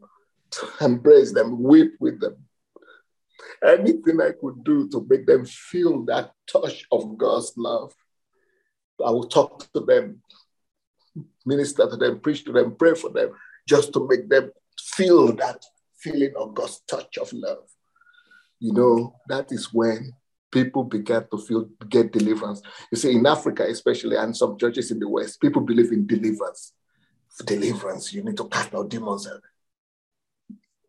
[0.81, 2.37] embrace them, weep with them.
[3.65, 7.93] Anything I could do to make them feel that touch of God's love.
[9.05, 10.21] I would talk to them,
[11.45, 13.31] minister to them, preach to them, pray for them,
[13.67, 15.63] just to make them feel that
[15.97, 17.65] feeling of God's touch of love.
[18.59, 20.13] You know, that is when
[20.51, 22.61] people began to feel get deliverance.
[22.91, 26.73] You see, in Africa, especially, and some churches in the West, people believe in deliverance.
[27.45, 29.27] Deliverance, you need to cast out demons.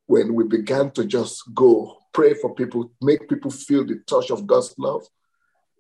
[0.07, 4.47] When we began to just go pray for people, make people feel the touch of
[4.47, 5.05] God's love,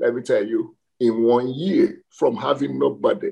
[0.01, 3.31] let me tell you, in one year from having nobody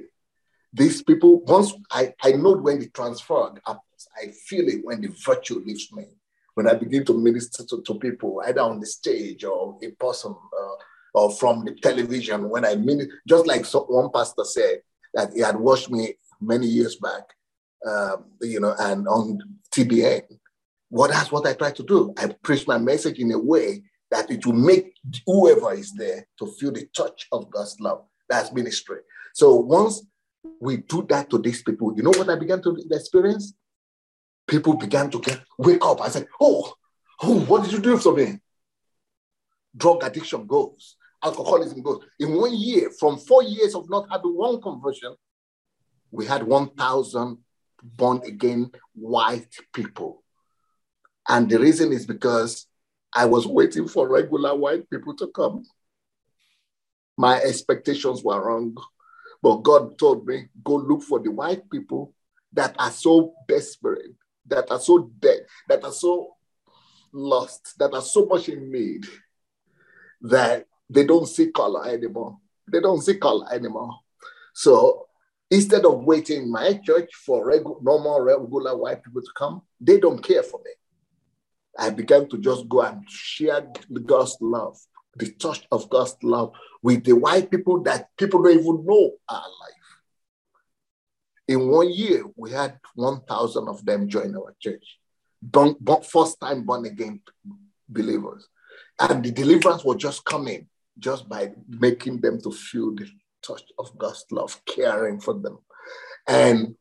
[0.75, 5.15] these people, once I, I know when the transfer happens, I feel it when the
[5.25, 6.07] virtue leaves me.
[6.55, 10.33] When I begin to minister to, to people, either on the stage or in person
[10.33, 10.75] uh,
[11.15, 14.83] or from the television, when I mean, just like so, one pastor said
[15.15, 17.23] that he had watched me many years back,
[17.87, 19.39] um, you know, and on
[19.73, 20.23] TBN.
[20.89, 22.15] What that's what I try to do.
[22.19, 24.93] I preach my message in a way that it will make
[25.27, 28.05] whoever is there to feel the touch of God's love.
[28.29, 28.99] That's ministry.
[29.35, 30.05] So once
[30.61, 31.95] we do that to these people.
[31.97, 33.55] You know what I began to experience?
[34.47, 36.01] People began to get wake up.
[36.01, 36.75] I said, Oh,
[37.23, 38.39] oh, what did you do for me?
[39.77, 42.05] Drug addiction goes, alcoholism goes.
[42.21, 45.15] In one year, from four years of not having one conversion,
[46.11, 47.39] we had 1,000
[47.83, 50.23] born again white people.
[51.29, 52.67] And the reason is because
[53.13, 55.65] I was waiting for regular white people to come.
[57.17, 58.77] My expectations were wrong.
[59.45, 62.15] But God told me, go look for the white people
[62.55, 64.15] that are so desperate,
[64.49, 66.37] that are so dead, that are so
[67.13, 69.05] lost, that are so much in need.
[70.23, 72.39] that they don't see color anymore.
[72.73, 73.95] They don't see color anymore.
[74.55, 75.07] So
[75.51, 80.01] instead of waiting in my church for regu- normal, regular white people to come, they
[80.01, 80.73] don't care for me.
[81.79, 83.67] I began to just go and share
[84.07, 84.79] God's love,
[85.17, 86.53] the touch of God's love
[86.83, 89.75] with the white people that people don't even know are alive.
[91.47, 94.99] In one year, we had 1,000 of them join our church,
[95.43, 97.21] born, born, first time born again
[97.89, 98.49] believers.
[98.99, 103.07] And the deliverance was just coming just by making them to feel the
[103.43, 105.59] touch of God's love, caring for them.
[106.27, 106.77] And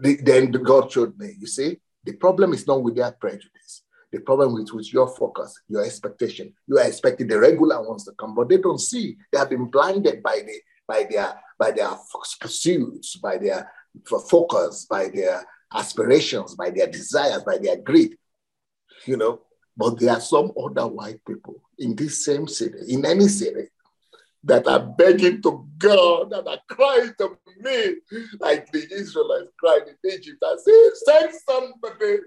[0.00, 3.82] the, then God showed me, you see, the problem is not with their prejudice.
[4.10, 6.52] The problem is with your focus, your expectation.
[6.66, 9.16] You are expecting the regular ones to come, but they don't see.
[9.30, 11.90] They have been blinded by the by their by their
[12.40, 13.70] pursuits, by their
[14.30, 18.16] focus, by their aspirations, by their desires, by their greed.
[19.04, 19.42] You know,
[19.76, 23.68] but there are some other white people in this same city, in any city,
[24.44, 27.96] that are begging to God that are crying to me
[28.40, 30.42] like the Israelites cried in Egypt.
[30.42, 32.18] I say, send somebody.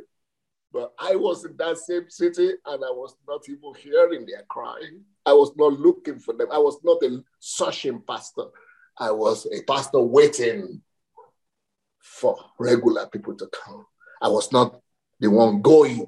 [0.74, 5.04] But I was in that same city and I was not even hearing their crying.
[5.26, 6.48] I was not looking for them.
[6.52, 8.46] I was not a searching pastor.
[8.98, 10.82] I was a pastor waiting
[12.02, 13.86] for regular people to come.
[14.22, 14.80] I was not
[15.20, 16.08] the one going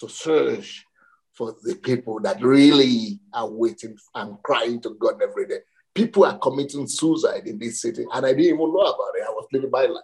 [0.00, 0.84] to search
[1.32, 5.60] for the people that really are waiting and crying to God every day.
[5.94, 9.24] People are committing suicide in this city, and I didn't even know about it.
[9.26, 10.02] I was living my life.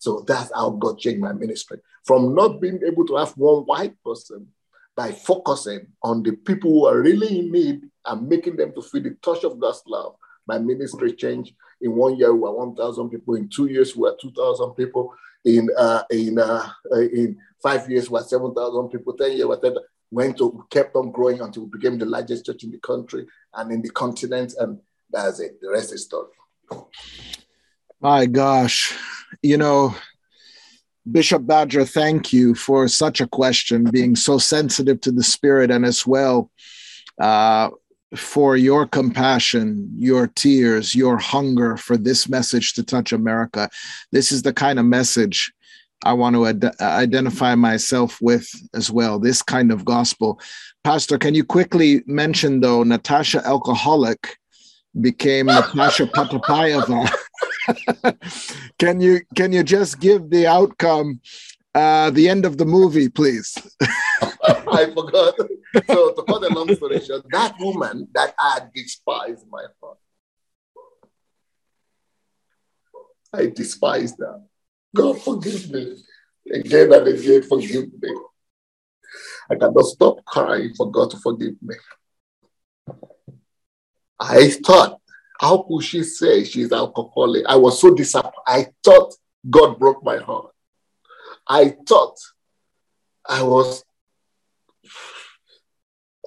[0.00, 1.78] So that's how God changed my ministry.
[2.04, 4.48] From not being able to have one white person
[4.96, 9.02] by focusing on the people who are really in need and making them to feel
[9.02, 11.54] the touch of God's love, my ministry changed.
[11.82, 13.34] In one year, we were 1,000 people.
[13.34, 15.14] In two years, we were 2,000 people.
[15.44, 19.12] In uh, in uh, in five years, we were 7,000 people.
[19.14, 19.74] Ten years, we were 10,
[20.10, 23.70] went to kept on growing until we became the largest church in the country and
[23.70, 24.54] in the continent.
[24.58, 24.80] And
[25.10, 25.60] that's it.
[25.60, 26.28] The rest is story.
[28.00, 28.96] My gosh,
[29.42, 29.94] you know,
[31.10, 35.84] Bishop Badger, thank you for such a question, being so sensitive to the spirit, and
[35.84, 36.50] as well
[37.20, 37.70] uh,
[38.16, 43.68] for your compassion, your tears, your hunger for this message to touch America.
[44.12, 45.52] This is the kind of message
[46.04, 50.40] I want to ad- identify myself with as well, this kind of gospel.
[50.82, 54.38] Pastor, can you quickly mention, though, Natasha Alcoholic
[55.00, 57.10] became Natasha Potapayeva?
[58.78, 61.20] can you can you just give the outcome
[61.74, 63.56] uh the end of the movie please?
[64.72, 65.34] I forgot.
[65.86, 69.98] So to cut a long story short that woman that i despised my heart
[73.32, 74.40] i despised her
[74.94, 75.96] god forgive me.
[76.52, 78.14] Again and again forgive me.
[79.50, 81.74] I cannot stop crying for god to forgive me.
[84.18, 84.99] I thought
[85.40, 87.46] how could she say she's alcoholic?
[87.46, 88.34] I was so disappointed.
[88.46, 89.14] I thought
[89.48, 90.52] God broke my heart.
[91.48, 92.18] I thought
[93.26, 93.82] I was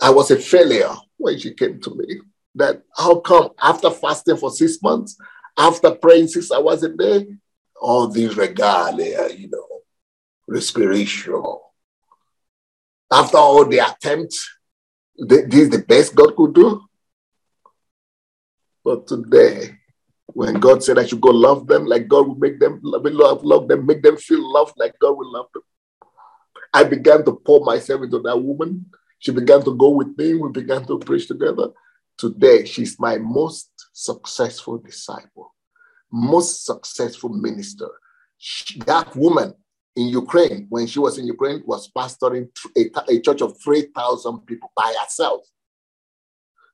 [0.01, 2.21] I was a failure when she came to me.
[2.55, 5.15] That how come after fasting for six months,
[5.59, 7.27] after praying six hours a day,
[7.79, 9.67] all these regalia, you know,
[10.47, 11.39] respiration.
[13.11, 14.49] After all the attempts,
[15.15, 16.81] this is the best God could do.
[18.83, 19.77] But today,
[20.27, 23.67] when God said I should go love them like God would make them love, love
[23.67, 25.63] them, make them feel loved like God will love them.
[26.73, 28.85] I began to pour myself into that woman.
[29.19, 30.33] She began to go with me.
[30.33, 31.67] We began to preach together.
[32.17, 35.53] Today, she's my most successful disciple,
[36.11, 37.89] most successful minister.
[38.37, 39.53] She, that woman
[39.95, 44.71] in Ukraine, when she was in Ukraine, was pastoring a, a church of 3,000 people
[44.75, 45.41] by herself.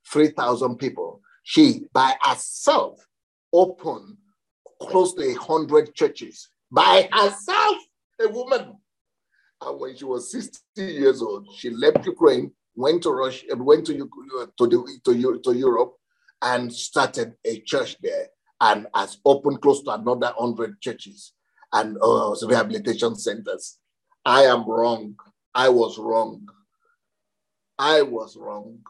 [0.08, 3.04] 3,000 people she by herself
[3.52, 4.18] opened
[4.80, 7.78] close to a hundred churches by herself,
[8.22, 8.78] a woman.
[9.60, 13.94] And when she was 60 years old, she left Ukraine, went to Russia, went to,
[13.98, 14.08] to,
[14.60, 15.96] the, to, to Europe,
[16.44, 18.28] and started a church there,
[18.62, 21.34] and has opened close to another hundred churches
[21.74, 23.80] and uh, rehabilitation centers.
[24.24, 25.16] I am wrong.
[25.56, 26.48] I was wrong.
[27.80, 28.82] I was wrong.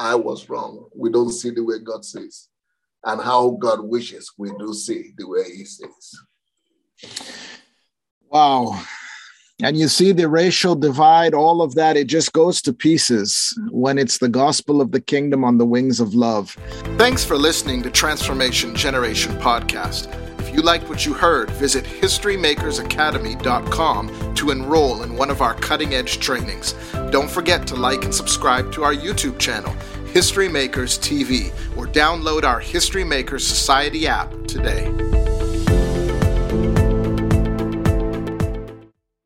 [0.00, 0.86] I was wrong.
[0.96, 2.48] We don't see the way God sees.
[3.04, 6.18] And how God wishes we do see the way He sees.
[8.30, 8.82] Wow.
[9.62, 13.98] And you see the racial divide, all of that, it just goes to pieces when
[13.98, 16.56] it's the gospel of the kingdom on the wings of love.
[16.96, 20.10] Thanks for listening to Transformation Generation Podcast.
[20.40, 25.94] If you liked what you heard, visit HistoryMakersAcademy.com to enroll in one of our cutting
[25.94, 26.74] edge trainings.
[27.10, 29.74] Don't forget to like and subscribe to our YouTube channel
[30.12, 35.09] History Makers TV or download our History Makers Society app today.